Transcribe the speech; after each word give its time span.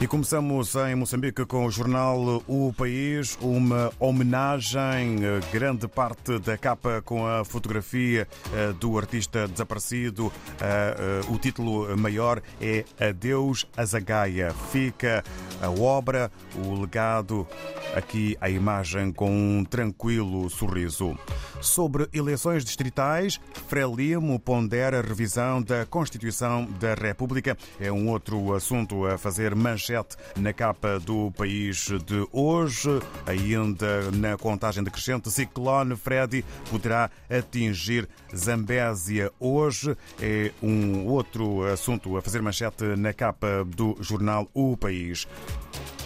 E 0.00 0.06
começamos 0.06 0.76
em 0.76 0.94
Moçambique 0.94 1.44
com 1.44 1.66
o 1.66 1.70
jornal 1.72 2.40
O 2.46 2.72
País, 2.72 3.36
uma 3.40 3.90
homenagem, 3.98 5.16
grande 5.52 5.88
parte 5.88 6.38
da 6.38 6.56
capa 6.56 7.02
com 7.04 7.26
a 7.26 7.44
fotografia 7.44 8.28
eh, 8.54 8.72
do 8.78 8.96
artista 8.96 9.48
desaparecido. 9.48 10.32
Eh, 10.60 10.96
eh, 10.96 11.20
o 11.28 11.36
título 11.36 11.96
maior 11.98 12.40
é 12.60 12.84
Adeus 13.00 13.66
Azagaia. 13.76 14.54
Fica 14.70 15.24
a 15.60 15.68
obra, 15.68 16.30
o 16.64 16.80
legado, 16.80 17.44
aqui 17.92 18.36
a 18.40 18.48
imagem 18.48 19.10
com 19.10 19.28
um 19.28 19.64
tranquilo 19.64 20.48
sorriso. 20.48 21.18
Sobre 21.60 22.08
eleições 22.12 22.64
distritais, 22.64 23.40
Frelimo 23.66 24.38
pondera 24.38 25.00
a 25.00 25.02
revisão 25.02 25.60
da 25.60 25.84
Constituição 25.84 26.66
da 26.78 26.94
República. 26.94 27.58
É 27.80 27.90
um 27.90 28.08
outro 28.08 28.54
assunto 28.54 29.04
a 29.04 29.18
fazer 29.18 29.56
manchete 29.56 29.87
na 30.36 30.52
capa 30.52 30.98
do 30.98 31.30
país 31.30 31.88
de 32.04 32.26
hoje. 32.32 33.00
Ainda 33.26 34.10
na 34.12 34.36
contagem 34.36 34.84
decrescente, 34.84 35.30
ciclone 35.30 35.96
Freddy 35.96 36.44
poderá 36.70 37.10
atingir 37.30 38.08
Zambésia 38.34 39.32
hoje. 39.40 39.96
É 40.20 40.52
um 40.62 41.06
outro 41.06 41.64
assunto 41.64 42.16
a 42.16 42.22
fazer 42.22 42.42
manchete 42.42 42.84
na 42.96 43.12
capa 43.12 43.64
do 43.64 43.96
jornal 44.00 44.48
O 44.54 44.76
País. 44.76 45.26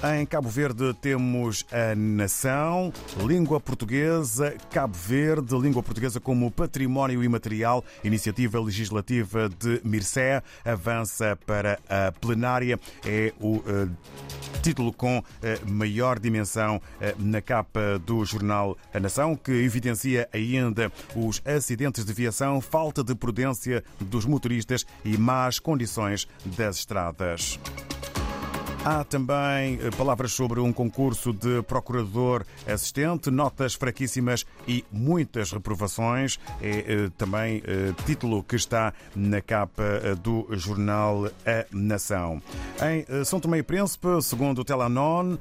Em 0.05 0.27
Cabo 0.27 0.48
Verde 0.48 0.92
temos 0.95 1.65
a 1.70 1.95
Nação, 1.95 2.92
língua 3.24 3.61
portuguesa, 3.61 4.52
Cabo 4.69 4.97
Verde, 4.98 5.56
língua 5.56 5.80
portuguesa 5.80 6.19
como 6.19 6.51
património 6.51 7.23
imaterial, 7.23 7.84
iniciativa 8.02 8.61
legislativa 8.61 9.48
de 9.48 9.80
Mircea, 9.84 10.42
avança 10.64 11.39
para 11.47 11.78
a 11.89 12.11
plenária. 12.11 12.80
É 13.06 13.33
o 13.39 13.58
uh, 13.58 13.89
título 14.61 14.92
com 14.92 15.19
uh, 15.19 15.70
maior 15.70 16.19
dimensão 16.19 16.78
uh, 16.78 17.23
na 17.23 17.41
capa 17.41 18.00
do 18.05 18.25
jornal 18.25 18.77
A 18.92 18.98
Nação, 18.98 19.36
que 19.36 19.53
evidencia 19.53 20.28
ainda 20.33 20.91
os 21.14 21.41
acidentes 21.47 22.05
de 22.05 22.12
viação, 22.12 22.61
falta 22.61 23.05
de 23.05 23.14
prudência 23.14 23.84
dos 24.00 24.27
motoristas 24.27 24.84
e 25.05 25.17
más 25.17 25.61
condições 25.61 26.27
das 26.45 26.78
estradas. 26.78 27.56
Há 28.84 29.05
também 29.05 29.78
eh, 29.80 29.91
palavras 29.97 30.33
sobre 30.33 30.58
um 30.58 30.72
concurso 30.72 31.33
de 31.33 31.62
procurador 31.62 32.44
assistente, 32.66 33.30
notas 33.30 33.74
fraquíssimas 33.74 34.44
e 34.66 34.84
muitas 34.91 35.52
reprovações. 35.52 36.41
É 36.61 36.78
eh, 36.78 37.11
também 37.16 37.62
eh, 37.64 37.94
título 38.05 38.42
que 38.42 38.56
está 38.56 38.92
na 39.14 39.41
capa 39.41 40.16
do 40.20 40.48
jornal 40.56 41.27
A 41.47 41.64
Nação. 41.70 42.42
Em 42.83 43.24
São 43.24 43.39
Tomé 43.39 43.58
e 43.58 43.62
Príncipe, 43.62 44.20
segundo 44.20 44.62
o 44.62 44.64
Telanon, 44.64 45.36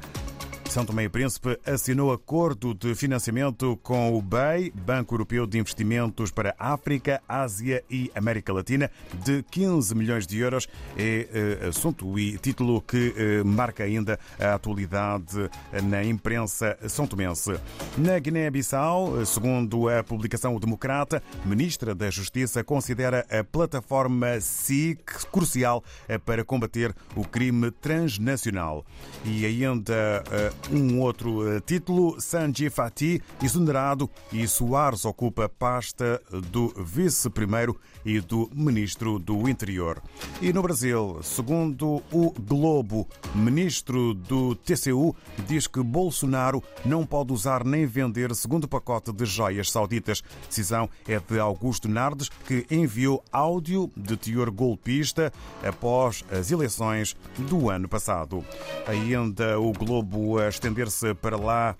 são 0.71 0.85
Tomé 0.85 1.03
e 1.03 1.09
Príncipe 1.09 1.59
assinou 1.65 2.13
acordo 2.13 2.73
de 2.73 2.95
financiamento 2.95 3.77
com 3.83 4.17
o 4.17 4.21
BEI, 4.21 4.71
Banco 4.73 5.13
Europeu 5.13 5.45
de 5.45 5.59
Investimentos 5.59 6.31
para 6.31 6.55
África, 6.57 7.21
Ásia 7.27 7.83
e 7.89 8.09
América 8.15 8.53
Latina, 8.53 8.89
de 9.25 9.43
15 9.51 9.93
milhões 9.93 10.25
de 10.25 10.39
euros. 10.39 10.69
É 10.97 11.27
eh, 11.61 11.67
assunto 11.67 12.17
e 12.17 12.37
título 12.37 12.81
que 12.81 13.13
eh, 13.17 13.43
marca 13.43 13.83
ainda 13.83 14.17
a 14.39 14.53
atualidade 14.53 15.49
na 15.83 16.05
imprensa 16.05 16.77
são 16.87 17.05
tomense. 17.05 17.51
Na 17.97 18.17
Guiné-Bissau, 18.17 19.25
segundo 19.25 19.89
a 19.89 20.01
publicação 20.01 20.55
O 20.55 20.59
Democrata, 20.59 21.21
ministra 21.43 21.93
da 21.93 22.09
Justiça 22.09 22.63
considera 22.63 23.25
a 23.29 23.43
plataforma 23.43 24.39
SIC 24.39 25.27
crucial 25.33 25.83
eh, 26.07 26.17
para 26.17 26.45
combater 26.45 26.95
o 27.13 27.25
crime 27.25 27.71
transnacional. 27.71 28.85
E 29.25 29.45
ainda 29.45 30.23
um 30.69 30.99
outro 30.99 31.47
eh, 31.47 31.59
título, 31.59 32.19
Sanji 32.19 32.69
Fati, 32.69 33.21
exonerado 33.41 34.09
e 34.31 34.47
Soares 34.47 35.05
ocupa 35.05 35.45
a 35.45 35.49
pasta 35.49 36.21
do 36.49 36.73
vice-primeiro 36.77 37.79
e 38.05 38.19
do 38.19 38.49
ministro 38.53 39.17
do 39.17 39.47
Interior. 39.47 40.01
E 40.41 40.51
no 40.51 40.61
Brasil, 40.61 41.19
segundo 41.23 42.01
o 42.11 42.33
Globo, 42.39 43.07
ministro 43.33 44.13
do 44.13 44.55
TCU 44.55 45.15
diz 45.47 45.67
que 45.67 45.81
Bolsonaro 45.81 46.63
não 46.83 47.05
pode 47.05 47.33
usar 47.33 47.63
nem 47.63 47.85
vender 47.85 48.33
segundo 48.35 48.67
pacote 48.67 49.11
de 49.11 49.25
joias 49.25 49.71
sauditas. 49.71 50.21
Decisão 50.47 50.89
é 51.07 51.19
de 51.19 51.39
Augusto 51.39 51.87
Nardes, 51.87 52.29
que 52.47 52.65
enviou 52.69 53.23
áudio 53.31 53.91
de 53.95 54.17
teor 54.17 54.49
golpista 54.51 55.31
após 55.63 56.23
as 56.31 56.51
eleições 56.51 57.15
do 57.37 57.69
ano 57.69 57.87
passado. 57.87 58.43
Ainda 58.87 59.59
o 59.59 59.71
Globo 59.71 60.39
estender-se 60.51 61.13
para 61.15 61.37
lá, 61.37 61.75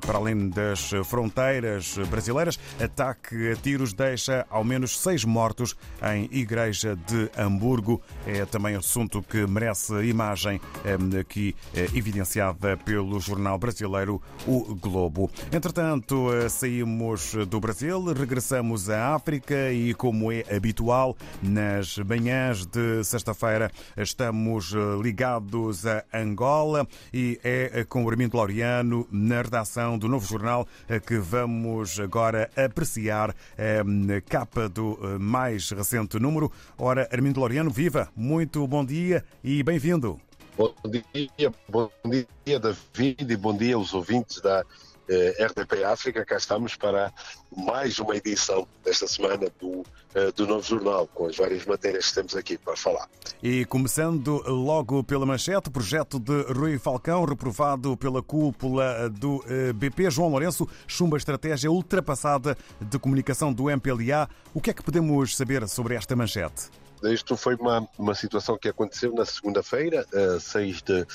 para 0.00 0.18
além 0.18 0.48
das 0.48 0.90
fronteiras 1.04 1.96
brasileiras, 2.10 2.58
ataque 2.80 3.50
a 3.50 3.56
tiros 3.56 3.92
deixa 3.92 4.46
ao 4.48 4.64
menos 4.64 4.98
seis 4.98 5.24
mortos 5.24 5.76
em 6.02 6.28
Igreja 6.32 6.96
de 6.96 7.30
Hamburgo. 7.36 8.00
É 8.26 8.44
também 8.46 8.76
assunto 8.76 9.22
que 9.22 9.46
merece 9.46 9.92
imagem 10.04 10.60
eh, 10.84 11.20
aqui 11.20 11.54
eh, 11.74 11.88
evidenciada 11.94 12.76
pelo 12.76 13.18
jornal 13.20 13.58
brasileiro 13.58 14.20
O 14.46 14.74
Globo. 14.74 15.30
Entretanto, 15.52 16.32
eh, 16.32 16.48
saímos 16.48 17.34
do 17.48 17.60
Brasil, 17.60 18.00
regressamos 18.12 18.88
à 18.90 19.14
África 19.14 19.72
e, 19.72 19.94
como 19.94 20.30
é 20.30 20.44
habitual, 20.54 21.16
nas 21.42 21.98
manhãs 21.98 22.66
de 22.66 23.02
sexta-feira 23.04 23.70
estamos 23.96 24.72
ligados 25.02 25.86
a 25.86 26.04
Angola 26.12 26.86
e 27.12 27.38
é 27.42 27.84
com 27.84 28.03
o 28.04 28.10
Armindo 28.10 28.36
Laureano 28.36 29.06
na 29.10 29.42
redação 29.42 29.98
do 29.98 30.08
novo 30.08 30.26
jornal 30.26 30.66
que 31.06 31.18
vamos 31.18 31.98
agora 31.98 32.50
apreciar 32.56 33.30
a 33.30 34.20
capa 34.28 34.68
do 34.68 34.98
mais 35.18 35.54
mais 35.54 35.70
recente 35.70 36.18
número. 36.18 36.50
Ora, 36.78 37.08
Armindo 37.12 37.40
Loriano, 37.40 37.70
viva! 37.70 38.08
Muito 38.16 38.66
bom 38.66 38.84
dia 38.84 39.24
e 39.42 39.62
bem-vindo. 39.62 40.20
Bom 40.56 40.72
dia, 41.12 41.52
bom 41.68 41.90
dia, 42.04 42.60
David, 42.60 43.32
e 43.32 43.36
bom 43.36 43.56
dia 43.56 43.74
aos 43.74 43.92
ouvintes 43.92 44.40
da 44.40 44.64
eh, 45.08 45.44
RDP 45.44 45.82
África. 45.82 46.24
Cá 46.24 46.36
estamos 46.36 46.76
para 46.76 47.12
mais 47.56 47.98
uma 47.98 48.16
edição 48.16 48.64
desta 48.84 49.08
semana 49.08 49.48
do, 49.60 49.84
eh, 50.14 50.30
do 50.30 50.46
Novo 50.46 50.62
Jornal, 50.62 51.08
com 51.08 51.26
as 51.26 51.36
várias 51.36 51.66
matérias 51.66 52.08
que 52.08 52.14
temos 52.14 52.36
aqui 52.36 52.56
para 52.56 52.76
falar. 52.76 53.08
E 53.42 53.64
começando 53.64 54.44
logo 54.46 55.02
pela 55.02 55.26
manchete, 55.26 55.70
projeto 55.70 56.20
de 56.20 56.42
Rui 56.52 56.78
Falcão, 56.78 57.24
reprovado 57.24 57.96
pela 57.96 58.22
cúpula 58.22 59.10
do 59.10 59.44
eh, 59.48 59.72
BP. 59.72 60.08
João 60.08 60.28
Lourenço 60.28 60.68
chumba 60.86 61.16
a 61.16 61.18
estratégia 61.18 61.68
ultrapassada 61.68 62.56
de 62.80 62.96
comunicação 63.00 63.52
do 63.52 63.68
MPLA. 63.68 64.28
O 64.54 64.60
que 64.60 64.70
é 64.70 64.72
que 64.72 64.84
podemos 64.84 65.36
saber 65.36 65.66
sobre 65.68 65.96
esta 65.96 66.14
manchete? 66.14 66.70
Isto 67.12 67.36
foi 67.36 67.54
uma, 67.56 67.88
uma 67.98 68.14
situação 68.14 68.56
que 68.56 68.68
aconteceu 68.68 69.12
na 69.12 69.24
segunda-feira, 69.24 70.06
6 70.40 70.82
de 70.82 71.06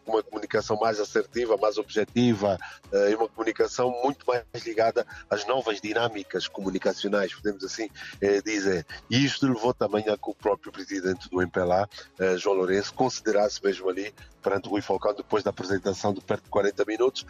com 0.03 0.13
uma 0.13 0.23
comunicação 0.23 0.77
mais 0.77 0.99
assertiva, 0.99 1.57
mais 1.57 1.77
objetiva 1.77 2.57
e 3.09 3.15
uma 3.15 3.27
comunicação 3.27 3.89
muito 4.03 4.25
mais 4.25 4.43
ligada 4.65 5.05
às 5.29 5.45
novas 5.45 5.79
dinâmicas 5.81 6.47
comunicacionais, 6.47 7.33
podemos 7.33 7.63
assim 7.63 7.89
dizer. 8.43 8.85
E 9.09 9.23
isto 9.25 9.47
levou 9.47 9.73
também 9.73 10.07
a 10.09 10.17
que 10.17 10.29
o 10.29 10.35
próprio 10.35 10.71
presidente 10.71 11.29
do 11.29 11.41
MPLA, 11.41 11.87
João 12.37 12.55
Lourenço, 12.57 12.93
considerasse 12.93 13.63
mesmo 13.63 13.89
ali, 13.89 14.13
perante 14.41 14.67
o 14.67 14.71
Rui 14.71 14.81
Falcão, 14.81 15.13
depois 15.13 15.43
da 15.43 15.49
apresentação 15.49 16.13
de 16.13 16.21
perto 16.21 16.43
de 16.43 16.49
40 16.49 16.85
minutos, 16.85 17.25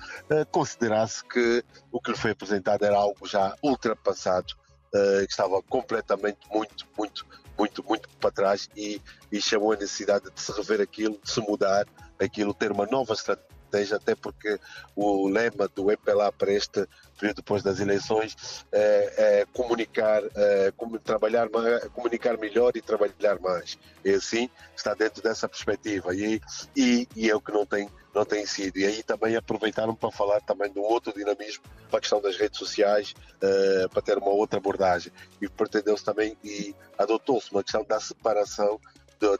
considerasse 0.51 1.23
que 1.23 1.63
o 1.91 2.01
que 2.01 2.11
lhe 2.11 2.17
foi 2.17 2.31
apresentado 2.31 2.83
era 2.83 2.97
algo 2.97 3.27
já 3.27 3.55
ultrapassado, 3.63 4.53
que 4.91 5.31
estava 5.31 5.61
completamente 5.63 6.39
muito, 6.49 6.85
muito, 6.97 7.25
muito, 7.57 7.83
muito 7.83 8.09
para 8.19 8.31
trás 8.31 8.69
e, 8.75 9.01
e 9.31 9.41
chamou 9.41 9.71
a 9.71 9.75
necessidade 9.75 10.29
de 10.31 10.41
se 10.41 10.51
rever 10.51 10.81
aquilo, 10.81 11.19
de 11.23 11.29
se 11.29 11.39
mudar 11.41 11.85
aquilo, 12.19 12.53
ter 12.53 12.71
uma 12.71 12.85
nova 12.85 13.13
estratégia 13.13 13.54
estratégia, 13.65 13.97
até 13.97 14.15
porque 14.15 14.59
o 14.95 15.27
lema 15.27 15.67
do 15.67 15.91
EPLA 15.91 16.31
para 16.31 16.51
este 16.51 16.87
período 17.19 17.37
depois 17.37 17.63
das 17.63 17.79
eleições 17.79 18.65
é, 18.71 19.13
é 19.41 19.45
comunicar, 19.53 20.21
é, 20.35 20.71
trabalhar, 21.03 21.49
comunicar 21.93 22.37
melhor 22.37 22.75
e 22.75 22.81
trabalhar 22.81 23.39
mais. 23.39 23.77
E 24.03 24.11
assim 24.11 24.49
está 24.75 24.93
dentro 24.93 25.21
dessa 25.21 25.47
perspectiva 25.49 26.15
e, 26.15 26.41
e, 26.75 27.07
e 27.15 27.29
é 27.29 27.35
o 27.35 27.41
que 27.41 27.51
não 27.51 27.65
tem 27.65 27.89
não 28.13 28.23
tem 28.23 28.45
sido. 28.45 28.77
E 28.77 28.85
aí 28.85 29.03
também 29.03 29.35
aproveitaram 29.35 29.93
para 29.93 30.09
falar 30.09 30.39
também 30.39 30.71
um 30.73 30.79
outro 30.79 31.13
dinamismo 31.13 31.65
para 31.89 31.97
a 31.97 32.01
questão 32.01 32.21
das 32.21 32.37
redes 32.37 32.57
sociais, 32.57 33.13
uh, 33.43 33.89
para 33.89 34.01
ter 34.01 34.17
uma 34.17 34.29
outra 34.29 34.57
abordagem. 34.57 35.11
E 35.41 35.49
pretendeu-se 35.49 36.05
também 36.05 36.37
e 36.41 36.73
adotou-se 36.97 37.51
uma 37.51 37.61
questão 37.61 37.83
da 37.83 37.99
separação 37.99 38.79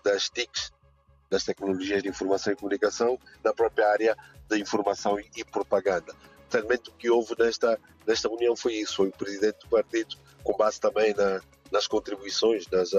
das 0.03 0.29
TICs 0.29 0.74
das 1.35 1.43
tecnologias 1.43 2.01
de 2.01 2.07
informação 2.07 2.53
e 2.53 2.55
comunicação 2.55 3.19
na 3.43 3.53
própria 3.53 3.89
área 3.89 4.17
da 4.47 4.57
informação 4.57 5.19
e 5.19 5.43
propaganda. 5.43 6.15
Certamente 6.49 6.89
o 6.89 6.93
que 6.93 7.09
houve 7.09 7.35
nesta, 7.37 7.77
nesta 8.07 8.29
união 8.29 8.55
foi 8.55 8.75
isso, 8.75 8.95
foi 8.95 9.09
o 9.09 9.11
presidente 9.11 9.59
do 9.59 9.67
partido, 9.67 10.15
com 10.45 10.55
base 10.55 10.79
também 10.79 11.13
na, 11.13 11.41
nas 11.69 11.87
contribuições, 11.87 12.65
nas, 12.67 12.91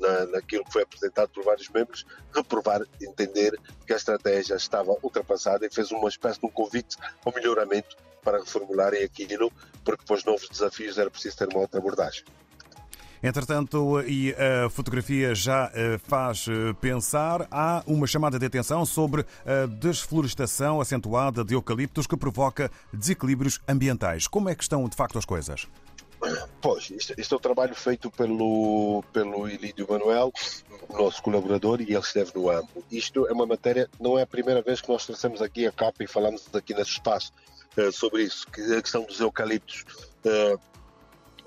na, 0.00 0.26
naquilo 0.28 0.64
que 0.64 0.72
foi 0.72 0.82
apresentado 0.82 1.28
por 1.28 1.44
vários 1.44 1.68
membros, 1.68 2.06
reprovar, 2.34 2.80
entender 3.02 3.52
que 3.86 3.92
a 3.92 3.96
estratégia 3.96 4.54
estava 4.54 4.96
ultrapassada 5.02 5.66
e 5.66 5.70
fez 5.70 5.90
uma 5.90 6.08
espécie 6.08 6.40
de 6.40 6.46
um 6.46 6.50
convite 6.50 6.96
ao 7.22 7.34
melhoramento 7.34 7.98
para 8.22 8.38
reformularem 8.38 9.04
aquilo, 9.04 9.52
porque 9.84 10.06
para 10.06 10.16
os 10.16 10.24
novos 10.24 10.48
desafios 10.48 10.96
era 10.96 11.10
preciso 11.10 11.36
ter 11.36 11.48
uma 11.48 11.60
outra 11.60 11.78
abordagem. 11.78 12.24
Entretanto, 13.24 14.02
e 14.02 14.34
a 14.34 14.68
fotografia 14.68 15.34
já 15.34 15.72
eh, 15.74 15.96
faz 15.96 16.44
eh, 16.46 16.74
pensar, 16.78 17.48
há 17.50 17.82
uma 17.86 18.06
chamada 18.06 18.38
de 18.38 18.44
atenção 18.44 18.84
sobre 18.84 19.24
a 19.46 19.64
desflorestação 19.64 20.78
acentuada 20.78 21.42
de 21.42 21.54
eucaliptos 21.54 22.06
que 22.06 22.18
provoca 22.18 22.70
desequilíbrios 22.92 23.62
ambientais. 23.66 24.26
Como 24.26 24.50
é 24.50 24.54
que 24.54 24.62
estão 24.62 24.86
de 24.86 24.94
facto 24.94 25.16
as 25.16 25.24
coisas? 25.24 25.66
Pois, 26.60 26.90
isto 26.90 27.34
é 27.34 27.38
um 27.38 27.40
trabalho 27.40 27.74
feito 27.74 28.10
pelo, 28.10 29.02
pelo 29.10 29.48
Ilídio 29.48 29.86
Manuel, 29.88 30.30
nosso 30.92 31.22
colaborador, 31.22 31.80
e 31.80 31.84
ele 31.84 31.98
esteve 32.00 32.30
no 32.34 32.50
AMPO. 32.50 32.84
Isto 32.92 33.26
é 33.26 33.32
uma 33.32 33.46
matéria, 33.46 33.88
não 33.98 34.18
é 34.18 34.22
a 34.22 34.26
primeira 34.26 34.60
vez 34.60 34.82
que 34.82 34.88
nós 34.90 35.06
trouxemos 35.06 35.40
aqui 35.40 35.66
a 35.66 35.72
capa 35.72 36.04
e 36.04 36.06
falamos 36.06 36.46
aqui 36.52 36.74
nesse 36.74 36.90
espaço 36.90 37.32
uh, 37.78 37.90
sobre 37.90 38.24
isso, 38.24 38.46
que 38.48 38.60
a 38.74 38.82
questão 38.82 39.02
dos 39.04 39.18
eucaliptos. 39.18 39.86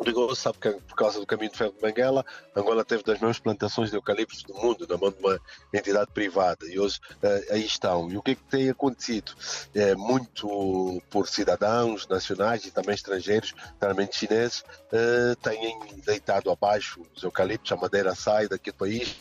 Rigoroso 0.03 0.41
sabe 0.41 0.57
que 0.59 0.71
por 0.71 0.95
causa 0.95 1.19
do 1.19 1.25
caminho 1.25 1.51
de 1.51 1.57
ferro 1.57 1.73
de 1.73 1.81
Benguela, 1.81 2.25
Angola 2.55 2.85
teve 2.85 3.03
das 3.03 3.19
maiores 3.19 3.39
plantações 3.39 3.89
de 3.89 3.97
eucaliptos 3.97 4.43
do 4.43 4.53
mundo, 4.53 4.85
na 4.87 4.97
mão 4.97 5.11
de 5.11 5.19
uma 5.19 5.39
entidade 5.73 6.11
privada, 6.11 6.65
e 6.67 6.79
hoje 6.79 6.99
uh, 7.23 7.53
aí 7.53 7.65
estão. 7.65 8.09
E 8.11 8.17
o 8.17 8.21
que 8.21 8.31
é 8.31 8.35
que 8.35 8.43
tem 8.43 8.69
acontecido? 8.69 9.33
É, 9.73 9.95
muito 9.95 11.01
por 11.09 11.27
cidadãos 11.27 12.07
nacionais 12.07 12.65
e 12.65 12.71
também 12.71 12.95
estrangeiros, 12.95 13.53
claramente 13.79 14.17
chineses, 14.17 14.61
uh, 14.61 15.35
têm 15.41 15.79
deitado 16.05 16.51
abaixo 16.51 17.05
os 17.15 17.23
eucaliptos, 17.23 17.71
a 17.71 17.75
madeira 17.75 18.13
sai 18.13 18.47
daqui 18.47 18.71
do 18.71 18.77
país, 18.77 19.15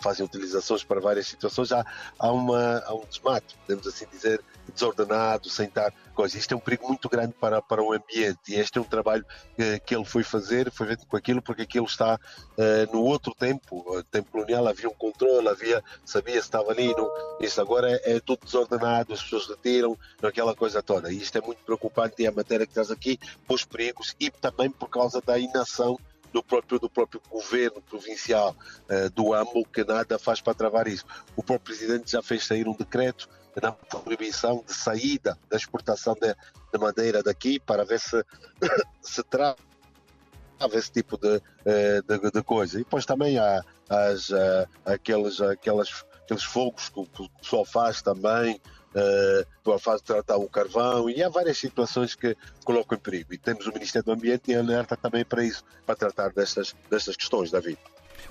fazem 0.00 0.24
utilizações 0.24 0.84
para 0.84 1.00
várias 1.00 1.26
situações, 1.26 1.72
há, 1.72 1.84
há, 2.18 2.32
uma, 2.32 2.78
há 2.86 2.94
um 2.94 3.04
desmato, 3.04 3.54
podemos 3.66 3.86
assim 3.86 4.06
dizer, 4.10 4.42
desordenado, 4.72 5.48
sem 5.48 5.66
estar 5.66 5.92
coisa. 6.18 6.36
Isto 6.36 6.54
é 6.54 6.56
um 6.56 6.60
perigo 6.60 6.88
muito 6.88 7.08
grande 7.08 7.32
para, 7.34 7.62
para 7.62 7.80
o 7.80 7.92
ambiente 7.92 8.40
e 8.48 8.54
este 8.56 8.78
é 8.78 8.80
um 8.80 8.84
trabalho 8.84 9.24
uh, 9.24 9.84
que 9.86 9.94
ele 9.94 10.04
foi 10.04 10.24
fazer, 10.24 10.68
foi 10.72 10.88
feito 10.88 11.06
com 11.06 11.16
aquilo, 11.16 11.40
porque 11.40 11.62
aquilo 11.62 11.86
está 11.86 12.16
uh, 12.16 12.92
no 12.92 13.02
outro 13.02 13.32
tempo, 13.34 13.84
no 13.86 14.02
tempo 14.02 14.32
colonial 14.32 14.66
havia 14.66 14.88
um 14.88 14.94
controle, 14.94 15.48
havia, 15.48 15.82
sabia 16.04 16.34
se 16.34 16.40
estava 16.40 16.72
ali, 16.72 16.92
não, 16.94 17.08
isso 17.40 17.60
agora 17.60 17.88
é, 17.90 18.16
é, 18.16 18.20
tudo 18.20 18.44
desordenado, 18.44 19.12
as 19.12 19.22
pessoas 19.22 19.46
retiram, 19.46 19.96
aquela 20.20 20.54
coisa 20.56 20.82
toda. 20.82 21.12
E 21.12 21.18
isto 21.18 21.38
é 21.38 21.40
muito 21.40 21.62
preocupante 21.64 22.20
e 22.20 22.26
a 22.26 22.32
matéria 22.32 22.66
que 22.66 22.74
traz 22.74 22.90
aqui, 22.90 23.18
os 23.48 23.64
perigos 23.64 24.16
e 24.18 24.30
também 24.30 24.70
por 24.70 24.88
causa 24.88 25.20
da 25.20 25.38
inação 25.38 25.96
do 26.32 26.42
próprio, 26.42 26.78
do 26.78 26.90
próprio 26.90 27.20
governo 27.30 27.80
provincial 27.82 28.54
uh, 28.90 29.10
do 29.10 29.34
AMO, 29.34 29.64
que 29.66 29.84
nada 29.84 30.18
faz 30.18 30.40
para 30.40 30.54
travar 30.54 30.86
isso. 30.86 31.04
O 31.36 31.42
próprio 31.42 31.76
presidente 31.76 32.12
já 32.12 32.22
fez 32.22 32.46
sair 32.46 32.68
um 32.68 32.74
decreto 32.74 33.28
na 33.60 33.72
proibição 33.72 34.62
de 34.66 34.72
saída 34.72 35.38
da 35.48 35.56
exportação 35.56 36.14
de, 36.14 36.34
de 36.72 36.78
madeira 36.78 37.22
daqui 37.22 37.58
para 37.58 37.84
ver 37.84 38.00
se 38.00 38.24
se 39.02 39.22
trava 39.24 39.56
esse 40.74 40.90
tipo 40.90 41.16
de, 41.16 41.40
eh, 41.64 42.02
de, 42.02 42.30
de, 42.30 42.42
coisa. 42.42 42.76
E 42.76 42.84
depois 42.84 43.06
também 43.06 43.38
há 43.38 43.64
as, 43.88 44.30
uh, 44.30 44.68
aqueles, 44.84 45.40
aquelas, 45.40 46.04
aqueles 46.28 46.44
fogos 46.44 46.90
que 46.90 47.00
o 47.00 47.28
pessoal 47.40 47.64
faz 47.64 48.02
também, 48.02 48.60
uh, 48.94 49.78
faz 49.78 50.02
de 50.02 50.08
tratar 50.08 50.36
o 50.36 50.48
carvão, 50.48 51.08
e 51.08 51.22
há 51.22 51.28
várias 51.30 51.56
situações 51.56 52.14
que 52.14 52.36
colocam 52.64 52.98
em 52.98 53.00
perigo. 53.00 53.32
E 53.32 53.38
temos 53.38 53.66
o 53.66 53.72
Ministério 53.72 54.04
do 54.04 54.12
Ambiente 54.12 54.50
e 54.50 54.54
alerta 54.54 54.94
também 54.96 55.24
para 55.24 55.42
isso, 55.42 55.64
para 55.86 55.96
tratar 55.96 56.30
destas, 56.32 56.76
destas 56.90 57.16
questões, 57.16 57.50
David 57.50 57.78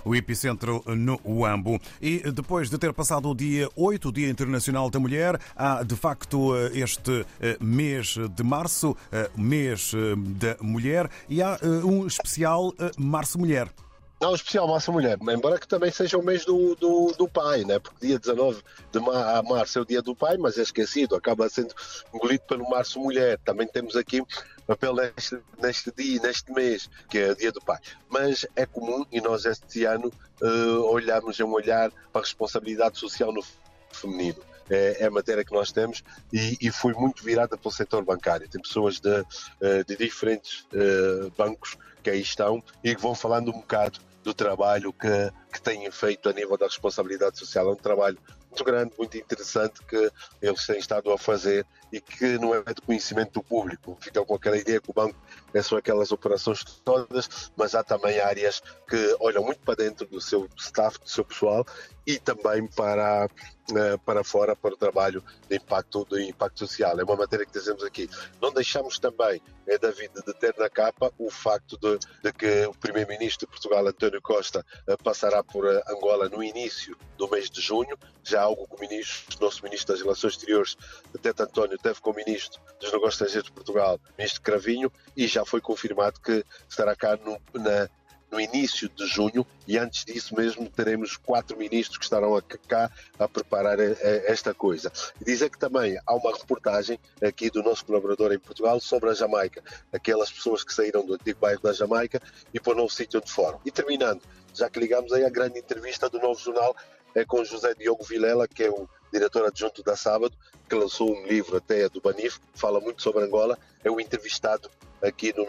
o 0.04 0.16
epicentro 0.16 0.84
no 0.86 1.20
Uambo. 1.26 1.80
E 2.02 2.20
depois 2.32 2.70
de 2.70 2.78
ter 2.78 2.94
passado 2.94 3.30
o 3.30 3.36
dia 3.36 3.70
8, 3.76 4.10
o 4.10 4.12
Dia 4.12 4.30
Internacional 4.30 4.90
da 4.90 5.00
Mulher, 5.00 5.40
há 5.56 5.82
de 5.82 5.96
facto 5.96 6.56
este 6.74 7.26
eh, 7.40 7.58
mês 7.60 8.18
de 8.36 8.44
março, 8.44 8.96
eh, 9.12 9.30
mês 9.36 9.94
eh, 9.94 10.16
da 10.18 10.58
mulher, 10.62 11.10
e 11.30 11.42
há 11.42 11.58
um 11.84 12.06
especial 12.06 12.74
Março 12.98 13.40
Mulher. 13.40 13.70
Não, 14.19 14.34
especial 14.34 14.68
Massa 14.68 14.92
Mulher, 14.92 15.19
embora 15.22 15.60
que 15.60 15.68
também 15.68 15.92
seja 15.92 16.18
o 16.18 16.24
mês 16.24 16.44
do, 16.44 16.74
do, 16.75 17.14
do 17.16 17.28
pai, 17.28 17.64
né? 17.64 17.78
porque 17.78 18.08
dia 18.08 18.18
19 18.18 18.64
de 18.92 19.00
março 19.00 19.78
é 19.78 19.81
o 19.84 19.86
dia 19.86 20.02
do 20.02 20.16
pai, 20.16 20.38
mas 20.38 20.58
é 20.58 20.64
esquecido, 20.64 21.16
acaba 21.16 21.48
sendo 21.50 21.72
engolido 22.12 22.44
pelo 22.48 22.68
Março 22.68 23.00
Mulher. 23.00 23.38
Também 23.46 23.68
temos 23.68 23.96
aqui 23.96 24.24
papel 24.66 24.96
neste, 24.96 25.40
neste 25.62 25.92
dia, 25.92 26.19
neste 26.19 26.52
mês, 26.52 26.90
que 27.10 27.19
é 27.19 27.31
o 27.31 27.36
dia 27.36 27.52
do 27.52 27.62
pai. 27.62 27.78
Mas 28.10 28.44
é 28.56 28.66
comum 28.66 29.06
e 29.12 29.22
nós 29.22 29.46
este 29.46 29.86
ano 29.86 30.12
uh, 30.42 30.81
olhamos, 30.92 31.40
um 31.40 31.52
olhar 31.52 31.92
para 32.12 32.21
a 32.21 32.24
responsabilidade 32.24 32.97
social 32.97 33.31
no 33.31 33.44
feminino. 33.92 34.42
É, 34.69 35.04
é, 35.04 35.06
a 35.06 35.12
matéria 35.12 35.45
que 35.45 35.54
nós 35.54 35.71
temos 35.71 36.04
e, 36.31 36.57
e 36.62 36.71
foi 36.71 36.94
muito 36.94 37.24
virada 37.24 37.57
pelo 37.57 37.74
setor 37.74 38.04
bancário. 38.04 38.50
Tem 38.50 38.62
pessoas 38.62 39.00
de, 39.00 39.26
eh, 39.62 39.83
de 39.83 39.95
diferentes 39.95 40.68
uh, 40.74 41.31
bancos 41.38 41.78
que 42.04 42.09
aí 42.09 42.21
estão 42.21 42.62
e 42.83 42.94
que 42.94 43.02
vão 43.02 43.16
falando 43.16 43.50
um 43.50 43.59
bocado 43.59 44.00
do 44.24 44.33
trabalho 44.33 44.92
que, 44.92 45.31
que 45.54 45.62
têm 45.62 45.90
feito 45.90 46.28
a 46.28 46.33
nível 46.33 46.57
da 46.57 46.66
responsabilidade 46.66 47.40
social. 47.40 47.69
É 47.69 47.71
um 47.71 47.76
trabalho 47.76 48.18
muito 48.49 48.63
grande, 48.63 48.94
muito 48.97 49.18
interessante 49.18 49.83
que 49.83 50.11
eles 50.42 50.66
têm 50.66 50.80
estado 50.80 51.11
a 51.11 51.18
fazer 51.18 51.66
e 51.92 52.01
que 52.01 52.37
não 52.37 52.54
é 52.54 52.61
de 52.61 52.81
conhecimento 52.81 53.33
do 53.33 53.44
público. 53.44 53.97
Ficam 54.01 54.25
com 54.25 54.35
aquela 54.35 54.57
ideia 54.57 54.81
que 54.81 54.89
o 54.89 54.94
banco 54.94 55.16
é 55.54 55.61
só 55.61 55.77
aquelas 55.77 56.11
operações 56.11 56.63
todas, 56.83 57.51
mas 57.56 57.75
há 57.75 57.83
também 57.83 58.19
áreas 58.19 58.61
que 58.87 59.16
olham 59.19 59.44
muito 59.44 59.59
para 59.61 59.75
dentro 59.75 60.06
do 60.07 60.19
seu 60.19 60.47
staff, 60.57 60.99
do 60.99 61.09
seu 61.09 61.23
pessoal 61.23 61.66
e 62.06 62.18
também 62.18 62.66
para, 62.68 63.30
eh, 63.75 63.97
para 64.06 64.23
fora 64.23 64.56
para 64.56 64.73
o 64.73 64.77
trabalho 64.77 65.21
de 65.49 65.57
impacto, 65.57 66.06
de 66.09 66.23
impacto 66.23 66.59
social. 66.59 66.97
É 66.97 67.04
uma 67.04 67.18
matéria 67.18 67.45
que 67.45 67.51
dizemos 67.51 67.83
aqui. 67.83 68.09
Não 68.42 68.54
deixamos 68.54 68.97
também, 68.97 69.42
é, 69.68 69.77
David, 69.77 70.11
de 70.25 70.33
ter 70.33 70.56
na 70.57 70.69
capa 70.69 71.11
o 71.18 71.30
facto 71.30 71.77
de, 71.77 71.99
de 72.23 72.31
que 72.31 72.66
o 72.66 72.73
Primeiro-Ministro 72.73 73.45
de 73.45 73.51
Portugal, 73.51 73.85
António 73.85 74.21
Costa, 74.21 74.66
eh, 74.87 74.95
passará 75.04 75.44
por 75.44 75.68
eh, 75.68 75.83
Angola 75.89 76.30
no 76.30 76.42
início 76.42 76.97
do 77.18 77.30
mês 77.30 77.49
de 77.49 77.59
junho, 77.59 77.97
já 78.23 78.37
algo 78.38 78.68
que 78.68 78.76
o 78.76 78.80
ministro, 78.80 79.38
nosso 79.42 79.64
Ministro 79.64 79.94
das 79.94 80.02
Relações 80.02 80.34
Exteriores, 80.34 80.78
Tete 81.22 81.42
António, 81.42 81.78
teve 81.78 82.00
com 82.02 82.12
o 82.12 82.16
Ministro 82.16 82.62
dos 82.80 82.92
Negócios 82.92 83.16
Estrangeiros 83.16 83.48
de 83.48 83.54
Portugal, 83.54 84.00
Ministro 84.18 84.42
Cravinho, 84.42 84.92
e 85.16 85.28
já 85.28 85.46
foi 85.46 85.62
confirmado 85.62 86.20
que 86.20 86.46
estará 86.70 86.96
cá 86.96 87.18
no, 87.18 87.40
na, 87.60 87.90
no 88.32 88.40
início 88.40 88.90
de 88.90 89.06
junho 89.06 89.46
e 89.68 89.78
antes 89.78 90.06
disso 90.06 90.36
mesmo 90.36 90.70
teremos 90.70 91.18
quatro 91.18 91.58
ministros 91.58 91.98
que 91.98 92.04
estarão 92.04 92.40
cá 92.68 92.92
a 93.18 93.28
preparar 93.28 93.80
esta 93.80 94.54
coisa. 94.54 94.92
E 95.22 95.26
dizer 95.26 95.50
que 95.50 95.58
também 95.58 95.98
há 96.06 96.14
uma 96.14 96.36
reportagem 96.36 97.00
aqui 97.22 97.50
do 97.50 97.64
nosso 97.64 97.86
colaborador 97.86 98.32
em 98.34 98.40
Portugal 98.40 98.80
sobre 98.80 99.10
a 99.10 99.14
Jamaica, 99.14 99.64
aquelas 99.92 100.32
pessoas 100.32 100.64
que 100.64 100.74
saíram 100.74 101.06
do 101.06 101.14
antigo 101.14 101.40
bairro 101.40 101.62
da 101.62 101.74
Jamaica 101.74 102.22
e 102.54 102.60
para 102.60 102.74
o 102.74 102.76
novo 102.76 102.90
sítio 102.90 103.20
onde 103.20 103.32
foram. 103.32 103.60
E 103.66 103.72
terminando, 103.72 104.22
já 104.54 104.70
que 104.70 104.80
ligamos 104.80 105.14
aí 105.14 105.24
a 105.24 105.30
grande 105.30 105.60
entrevista 105.60 106.10
do 106.10 106.20
Novo 106.20 106.40
Jornal, 106.40 106.76
é 107.18 107.26
com 107.26 107.44
José 107.44 107.74
Diogo 107.74 108.04
Vilela, 108.04 108.47
que 108.47 108.64
é 108.64 108.69
o 108.69 108.88
diretor 109.12 109.45
adjunto 109.45 109.81
da 109.81 109.95
Sábado, 109.95 110.38
que 110.69 110.76
lançou 110.76 111.12
um 111.12 111.26
livro 111.26 111.57
até 111.57 111.90
do 111.90 112.00
Banif, 112.00 112.40
que 112.40 112.59
fala 112.59 112.80
muito 112.80 113.02
sobre 113.02 113.24
Angola, 113.24 113.57
é 113.83 113.90
o 113.90 114.00
entrevistado 114.00 114.69
aqui 115.02 115.33
no 115.36 115.47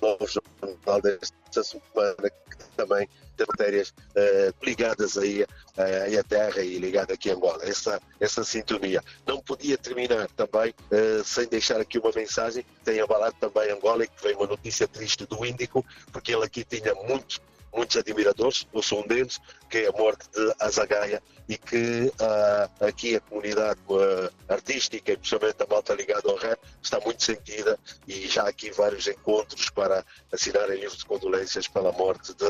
novo 0.00 0.26
jornal 0.26 1.02
desta 1.02 1.62
semana, 1.62 2.30
que 2.30 2.68
também 2.74 3.06
tem 3.36 3.46
matérias 3.46 3.90
uh, 3.90 4.54
ligadas 4.64 5.18
aí 5.18 5.42
uh, 5.42 6.18
à 6.18 6.22
terra 6.22 6.62
e 6.62 6.78
ligada 6.78 7.12
aqui 7.12 7.30
a 7.30 7.34
Angola. 7.34 7.62
Essa, 7.64 8.00
essa 8.18 8.42
sintonia. 8.42 9.02
Não 9.26 9.40
podia 9.40 9.76
terminar 9.76 10.28
também 10.30 10.70
uh, 10.70 11.22
sem 11.24 11.46
deixar 11.48 11.80
aqui 11.80 11.98
uma 11.98 12.12
mensagem. 12.14 12.64
Tem 12.82 13.00
abalado 13.00 13.36
também 13.38 13.70
Angola 13.70 14.04
e 14.04 14.08
que 14.08 14.22
vem 14.22 14.36
uma 14.36 14.46
notícia 14.46 14.88
triste 14.88 15.26
do 15.26 15.44
Índico, 15.44 15.84
porque 16.12 16.32
ele 16.32 16.44
aqui 16.44 16.64
tinha 16.64 16.94
muitos 16.94 17.40
muitos 17.74 17.96
admiradores, 17.96 18.66
eu 18.72 18.82
sou 18.82 19.02
um 19.02 19.06
deles, 19.06 19.40
que 19.68 19.78
é 19.78 19.88
a 19.88 19.92
morte 19.92 20.28
de 20.30 20.54
Azagaia 20.60 21.22
e 21.48 21.58
que 21.58 22.12
uh, 22.20 22.84
aqui 22.84 23.16
a 23.16 23.20
comunidade 23.20 23.78
uh, 23.88 24.30
artística 24.48 25.12
e 25.12 25.16
principalmente 25.16 25.62
a 25.62 25.66
malta 25.68 25.94
ligada 25.94 26.30
ao 26.30 26.36
rap 26.36 26.58
está 26.82 26.98
muito 27.00 27.22
sentida 27.22 27.78
e 28.08 28.26
já 28.26 28.44
há 28.44 28.48
aqui 28.48 28.70
vários 28.70 29.06
encontros 29.06 29.68
para 29.70 30.04
assinarem 30.32 30.80
livros 30.80 30.98
de 30.98 31.04
condolências 31.04 31.68
pela 31.68 31.92
morte 31.92 32.32
de 32.34 32.44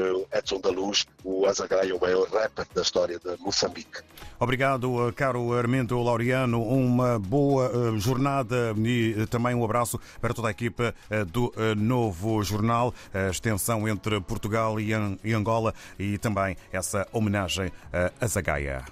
uh, 0.00 0.26
Edson 0.32 0.60
da 0.60 0.70
Luz, 0.70 1.06
o 1.22 1.46
Azagaia, 1.46 1.94
o 1.94 2.00
maior 2.00 2.28
rapper 2.28 2.66
da 2.74 2.82
história 2.82 3.18
de 3.18 3.36
Moçambique. 3.40 4.00
Obrigado, 4.38 5.12
caro 5.16 5.52
Armendo 5.54 6.02
Laureano. 6.02 6.62
Uma 6.62 7.18
boa 7.18 7.98
jornada 7.98 8.74
e 8.84 9.26
também 9.28 9.54
um 9.54 9.64
abraço 9.64 9.98
para 10.20 10.34
toda 10.34 10.48
a 10.48 10.50
equipa 10.50 10.94
do 11.28 11.52
novo 11.76 12.42
jornal, 12.42 12.92
a 13.12 13.30
extensão 13.30 13.88
entre 13.88 14.20
E 15.22 15.32
Angola 15.34 15.74
e 15.98 16.18
também 16.18 16.56
essa 16.72 17.06
homenagem 17.12 17.70
a 18.20 18.26
Zagaia. 18.26 18.84